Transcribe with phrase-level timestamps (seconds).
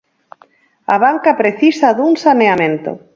[0.93, 2.91] A banca precisa dun saneamento.